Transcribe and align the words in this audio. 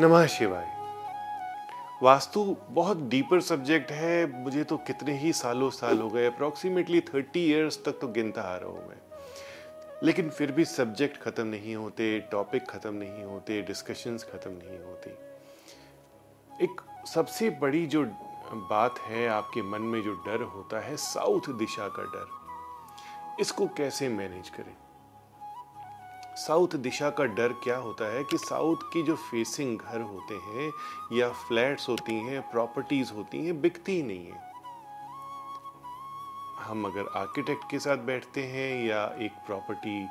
नमः 0.00 0.26
शिवाय। 0.26 0.66
वास्तु 2.02 2.44
बहुत 2.70 2.98
डीपर 3.10 3.40
सब्जेक्ट 3.40 3.90
है, 3.90 4.42
मुझे 4.42 4.64
तो 4.64 4.76
कितने 4.76 5.12
ही 5.18 5.32
सालों 5.32 5.68
साल 5.70 6.00
हो 6.00 6.08
गए 6.10 6.26
अप्रॉक्सीमेटली 6.26 7.00
थर्टी 7.02 7.44
इयर्स 7.44 7.78
तक 7.84 7.98
तो 8.00 8.08
गिनता 8.08 8.42
आ 8.42 8.56
रहा 8.56 8.70
हूँ 8.70 8.88
मैं। 8.88 8.96
लेकिन 10.02 10.28
फिर 10.30 10.52
भी 10.52 10.64
सब्जेक्ट 10.64 11.20
ख़त्म 11.22 11.46
नहीं 11.46 11.76
होते 11.76 12.18
टॉपिक 12.32 12.68
ख़त्म 12.70 12.94
नहीं 12.94 13.24
होते 13.24 13.60
डिस्कशंस 13.62 14.24
ख़त्म 14.32 14.50
नहीं 14.52 14.78
होती। 14.78 15.10
एक 16.64 16.80
सबसे 17.14 17.50
बड़ी 17.62 17.86
जो 17.86 18.04
बात 18.70 18.98
है, 18.98 19.26
आपके 19.28 19.62
मन 19.62 19.82
में 19.82 20.02
जो 20.02 20.14
डर 20.26 20.42
होता 20.44 20.80
है 20.80 20.96
साउथ 20.96 21.52
दिशा 21.58 21.88
का 21.88 22.02
डर, 22.04 22.26
इसको 23.40 23.66
कैसे 23.76 24.08
मैनेज 24.10 24.48
करें? 24.48 24.74
साउथ 26.36 26.74
दिशा 26.76 27.08
का 27.10 27.24
डर 27.24 27.52
क्या 27.52 27.76
होता 27.76 28.12
है 28.14 28.24
कि 28.24 28.38
साउथ 28.38 28.76
की 28.92 29.02
जो 29.02 29.14
फेसिंग 29.16 29.78
घर 29.78 30.00
होते 30.00 30.34
हैं, 30.34 30.70
या 31.12 31.28
फ्लैट्स 31.30 31.88
होती 31.88 32.14
हैं 32.14 32.40
प्रॉपर्टीज़ 32.50 33.12
होती 33.12 33.44
हैं, 33.46 33.60
बिकती 33.60 33.92
ही 33.92 34.02
नहीं 34.02 34.26
है। 34.26 34.44
हम 36.60 36.84
अगर 36.84 37.08
आर्किटेक्ट 37.16 37.64
के 37.70 37.78
साथ 37.78 37.96
बैठते 37.96 38.42
हैं, 38.42 38.86
या 38.86 39.04
एक 39.20 39.32
प्रॉपर्टी 39.46 40.06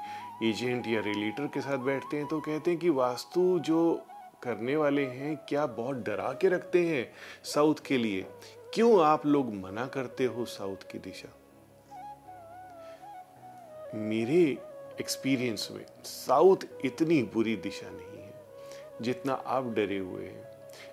एजेंट 0.50 0.88
या 0.88 1.02
रिलेटर 1.02 1.48
के 1.48 1.62
साथ 1.62 1.78
बैठते 1.78 2.18
हैं 2.18 2.28
तो 2.28 2.40
कहते 2.40 2.72
हैं 2.72 2.80
कि 2.80 2.90
वास्तु 2.90 3.60
जो 3.60 4.02
करने 4.44 4.76
वाले 4.76 5.06
हैं, 5.06 5.36
क्या 5.50 5.66
बहुत 5.66 5.96
डरा 5.96 6.32
के 6.34 6.50
रखते 6.50 6.86
हैं 6.88 7.08
साउथ 7.44 7.76
के 7.88 7.98
लिए? 7.98 8.26
क्यों 8.74 9.04
आप 9.06 9.26
लोग 9.26 9.54
मना 9.54 9.86
करते 9.86 10.26
हो 10.26 10.46
साउथ 10.46 10.92
की 10.92 11.00
दिशा? 11.00 11.36
मेरे 13.96 14.58
एक्सपीरियंस 15.00 15.68
में 15.72 15.86
साउथ 16.06 16.66
इतनी 16.86 17.22
बुरी 17.34 17.56
दिशा 17.56 17.90
नहीं 17.90 18.22
है, 18.22 18.34
जितना 19.02 19.34
आप 19.34 19.66
डरे 19.76 19.98
हुए 19.98 20.26
हैं। 20.26 20.44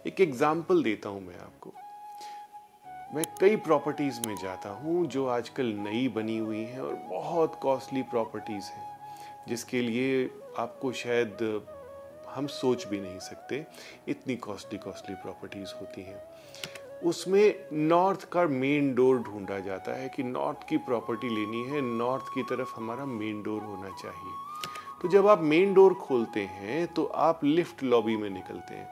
एक 0.07 0.21
एग्ज़ाम्पल 0.21 0.83
देता 0.83 1.09
हूँ 1.09 1.21
मैं 1.23 1.39
आपको। 1.39 1.73
मैं 3.15 3.25
कई 3.41 3.57
प्रॉपर्टीज़ 3.59 4.21
में 4.27 4.35
जाता 4.37 4.71
हूँ 4.75 5.07
जो 5.07 5.27
आजकल 5.27 5.67
नई 5.79 6.07
बनी 6.09 6.39
हुई 6.39 6.63
हैं 6.63 6.81
और 6.81 6.95
बहुत 7.11 7.59
कॉस्टली 7.63 8.03
प्रॉपर्टीज़ 8.03 8.65
हैं, 8.65 8.87
जिसके 9.49 9.81
लिए 9.81 10.25
आपको 10.59 10.93
शायद 10.93 11.63
हम 12.29 12.47
सोच 12.47 12.87
भी 12.87 13.01
नहीं 13.01 13.19
सकते, 13.19 13.65
इतनी 14.09 14.37
कॉस्टली 14.37 14.79
कॉस्टली 14.79 15.15
प्रॉपर्टीज़ 15.15 15.75
होती 15.81 16.03
हैं। 16.03 16.23
उसमें 17.05 17.55
नॉर्थ 17.73 18.25
का 18.33 18.47
मेन 18.47 18.95
डोर 18.95 19.19
ढूंढा 19.19 19.59
जाता 19.59 19.93
है 19.93 20.09
कि 20.09 20.23
नॉर्थ 20.23 20.69
की 20.69 20.77
प्रॉपर्टी 20.79 21.29
लेनी 21.29 21.63
है, 21.65 21.81
नॉर्थ 21.81 22.25
की 22.35 22.43
तरफ़ 22.43 22.75
हमारा 22.77 23.05
मेन 23.07 23.43
डोर 23.43 23.63
होना 23.63 23.91
चाहिए। 24.03 24.33
तो 25.03 25.09
जब 25.09 25.27
आप 25.27 25.41
मेन 25.43 25.75
डोर 25.75 25.95
खोलते 25.95 26.41
हैं 26.41 26.87
तो 26.87 27.05
आप 27.05 27.45
लिफ्ट 27.45 27.83
लॉबी 27.83 28.17
में 28.17 28.29
निकलते 28.31 28.75
हैं, 28.75 28.89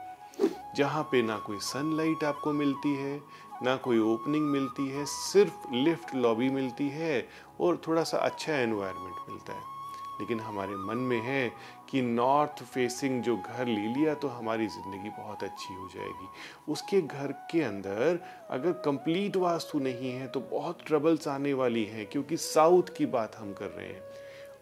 जहाँ 0.75 1.03
पे 1.03 1.21
ना 1.21 1.37
कोई 1.37 1.57
सनलाइट 1.61 2.23
आपको 2.23 2.51
मिलती 2.53 2.95
है, 2.95 3.19
ना 3.63 3.75
कोई 3.75 3.99
ओपनिंग 3.99 4.49
मिलती 4.49 4.87
है, 4.89 5.05
सिर्फ़ 5.05 5.73
लिफ्ट 5.73 6.15
लॉबी 6.15 6.49
मिलती 6.49 6.89
है 6.89 7.27
और 7.59 7.81
थोड़ा 7.87 8.03
सा 8.03 8.17
अच्छा 8.17 8.53
एनवायरनमेंट 8.53 9.29
मिलता 9.29 9.53
है। 9.53 9.79
लेकिन 10.21 10.39
हमारे 10.39 10.75
मन 10.77 10.97
में 11.09 11.21
है 11.21 11.51
कि 11.89 12.01
नॉर्थ 12.01 12.63
फेसिंग 12.63 13.21
जो 13.23 13.35
घर 13.37 13.65
ले 13.65 13.87
लिया 13.87 14.13
तो 14.13 14.27
हमारी 14.29 14.67
ज़िंदगी 14.67 15.09
बहुत 15.09 15.43
अच्छी 15.43 15.73
हो 15.73 15.87
जाएगी। 15.95 16.27
उसके 16.71 17.01
घर 17.01 17.31
के 17.51 17.61
अंदर 17.63 18.19
अगर 18.49 18.71
कंप्लीट 18.85 19.35
वास्तु 19.37 19.79
नहीं 19.79 20.11
है 20.11 20.27
तो 20.27 20.39
बहुत 20.51 20.85
ट्रबल्स 20.87 21.27
आने 21.27 21.53
वाली 21.53 21.83
हैं, 21.85 22.05
क्योंकि 22.05 22.37
साउथ 22.37 22.95
की 22.97 23.05
बात 23.07 23.35
हम 23.35 23.53
कर 23.53 23.65
रहे 23.67 23.87
हैं। 23.87 24.01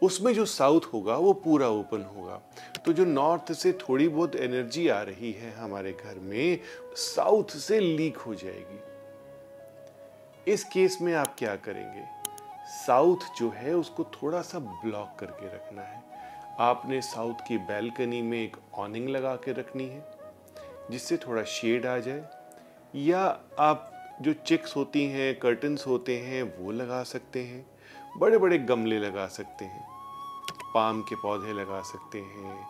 उसमें 0.02 0.32
जो 0.34 0.44
साउथ 0.46 0.80
होगा, 0.92 1.16
वो 1.16 1.32
पूरा 1.34 1.68
ओपन 1.68 2.02
होगा। 2.16 2.40
तो 2.84 2.92
जो 2.92 3.04
नॉर्थ 3.04 3.52
से 3.52 3.72
थोड़ी 3.80 4.08
बहुत 4.08 4.36
एनर्जी 4.36 4.86
आ 4.88 5.00
रही 5.02 5.32
है 5.32 5.52
हमारे 5.54 5.92
घर 5.94 6.18
में 6.20 6.58
साउथ 6.96 7.56
से 7.58 7.80
लीक 7.80 8.16
हो 8.16 8.34
जाएगी। 8.34 8.78
इस 10.46 10.64
केस 10.64 10.98
में 11.02 11.12
आप 11.14 11.34
क्या 11.38 11.54
करेंगे? 11.56 12.04
साउथ 12.66 13.16
जो 13.36 13.50
है, 13.50 13.74
उसको 13.74 14.04
थोड़ा 14.04 14.42
सा 14.42 14.58
ब्लॉक 14.58 15.16
करके 15.18 15.46
रखना 15.46 15.82
है। 15.82 16.02
आपने 16.60 17.00
साउथ 17.00 17.34
की 17.48 17.58
बैल्कनी 17.58 18.22
में 18.22 18.42
एक 18.42 18.56
ऑनिंग 18.74 19.08
लगा 19.08 19.34
के 19.36 19.52
रखनी 19.52 19.84
है, 19.84 20.10
जिससे 20.90 21.16
थोड़ा 21.16 21.42
शेड 21.42 21.86
आ 21.86 21.98
जाए, 21.98 22.24
या 22.94 23.40
आप 23.58 23.86
जो 24.22 24.32
चिक्स 24.32 24.76
होती 24.76 25.04
हैं 25.04 25.38
कर्टन्स 25.38 25.86
होते 25.86 26.18
हैं, 26.18 26.42
वो 26.58 26.72
लगा 26.72 27.02
सकते 27.02 27.44
हैं 27.44 27.66
बड़े 28.16 28.38
बड़े 28.38 28.58
गमले 28.58 28.98
लगा 28.98 29.26
सकते 29.26 29.64
हैं 29.64 29.88
पाम 30.74 31.02
के 31.02 31.14
पौधे 31.14 31.52
लगा 31.52 31.82
सकते 31.82 32.18
हैं 32.18 32.68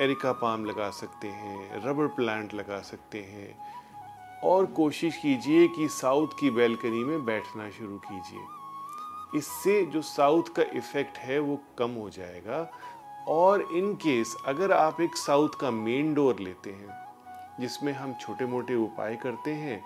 एरिका 0.00 0.32
पाम 0.32 0.64
लगा 0.64 0.90
सकते 0.90 1.28
हैं 1.28 1.84
रबर 1.84 2.06
प्लांट 2.06 2.54
लगा 2.54 2.80
सकते 2.80 3.18
हैं। 3.18 3.74
और 4.40 4.66
कोशिश 4.66 5.16
कीजिए 5.16 5.68
कि 5.68 5.88
साउथ 5.88 6.28
की 6.40 6.50
बैल्कनी 6.50 7.04
में 7.04 7.24
बैठना 7.24 7.70
शुरू 7.70 7.98
कीजिए। 7.98 8.40
इससे 9.36 9.84
जो 9.84 10.02
साउथ 10.02 10.54
का 10.56 10.62
इफ़ेक्ट 10.76 11.18
है 11.18 11.38
वो 11.38 11.60
कम 11.78 11.90
हो 11.90 12.08
जाएगा। 12.10 12.68
और 13.28 13.62
इन 13.74 13.94
केस 13.96 14.34
अगर 14.46 14.72
आप 14.72 15.00
एक 15.00 15.16
साउथ 15.16 15.60
का 15.60 15.70
मेन 15.70 16.12
डोर 16.14 16.40
लेते 16.40 16.70
हैं, 16.70 16.96
जिसमें 17.60 17.92
हम 17.92 18.14
छोटे 18.20 18.46
मोटे 18.46 18.74
उपाय 18.74 19.16
करते 19.16 19.50
हैं 19.50 19.82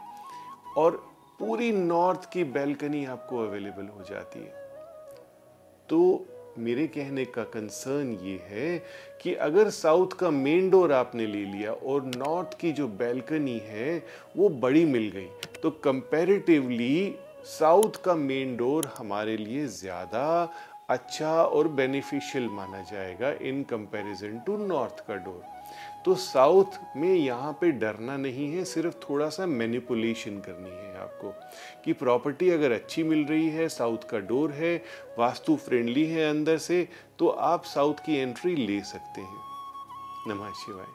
और 0.76 0.97
पूरी 1.38 1.70
नॉर्थ 1.72 2.31
की 2.32 2.44
बैल्कनी 2.44 3.04
आपको 3.04 3.38
अवेलेबल 3.38 3.88
हो 3.88 4.04
जाती 4.10 4.41
है 4.41 4.66
तो 5.88 6.26
मेरे 6.58 6.87
कहने 6.87 7.25
का 7.25 7.42
कंसर्न 7.44 8.12
ये 8.22 8.38
है 8.48 8.78
कि 9.22 9.34
अगर 9.34 9.70
साउथ 9.70 10.12
का 10.20 10.31
मेन 10.31 10.69
डोर 10.70 10.92
आपने 10.92 11.26
ले 11.26 11.44
लिया 11.44 11.72
और 11.72 12.04
नॉर्थ 12.16 12.58
की 12.60 12.72
जो 12.72 12.88
बैल्कनी 12.88 13.58
है 13.64 13.98
वो 14.37 14.48
बड़ी 14.48 14.84
मिल 14.84 15.08
गई 15.14 15.28
तो 15.62 15.70
कंपैरेटिवली 15.84 17.14
साउथ 17.47 18.03
का 18.04 18.15
मेन 18.15 18.56
डोर 18.56 18.87
हमारे 18.99 19.37
लिए 19.37 19.66
ज़्यादा 19.66 20.53
अच्छा 20.91 21.32
और 21.44 21.69
बेनिफिशियल 21.69 22.49
माना 22.49 22.81
जाएगा 22.82 23.31
इन 23.43 23.62
कंपैरिजन 23.62 24.38
टू 24.47 24.56
नॉर्थ 24.56 25.04
का 25.09 25.15
डोर। 25.16 25.43
तो 26.04 26.15
साउथ 26.15 26.78
में 26.97 27.15
यहाँ 27.15 27.53
पे 27.60 27.71
डरना 27.72 28.16
नहीं 28.16 28.53
है, 28.53 28.65
सिर्फ़ 28.65 28.94
थोड़ा 29.00 29.28
सा 29.28 29.47
मैनिपुलेशन 29.47 30.38
करनी 30.41 30.71
है 30.71 30.97
आपको 31.00 31.32
कि 31.84 31.93
प्रॉपर्टी 31.94 32.50
अगर 32.50 32.72
अच्छी 32.72 33.03
मिल 33.03 33.25
रही 33.25 33.49
है, 33.49 33.69
साउथ 33.69 34.09
का 34.10 34.19
डोर 34.20 34.53
है, 34.53 34.76
वास्तु 35.19 35.56
फ्रेंडली 35.56 36.06
है 36.06 36.28
अंदर 36.31 36.59
से 36.59 36.87
तो 37.19 37.28
आप 37.28 37.65
साउथ 37.65 38.05
की 38.06 38.16
एंट्री 38.16 38.55
ले 38.56 38.81
सकते 38.84 39.20
हैं। 39.20 39.47
नमः 40.28 40.53
शिवाय। 40.65 40.87